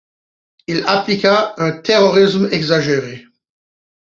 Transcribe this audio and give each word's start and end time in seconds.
Il 0.65 0.83
appliqua 0.87 1.53
un 1.57 1.73
terrorisme 1.77 2.49
exagéré. 2.51 3.23